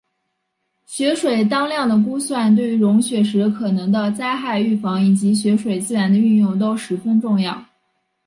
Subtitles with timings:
[0.87, 7.63] 雪水当量的估算对于融雪时可能的灾害预防以及雪水资源的运用都十分重要。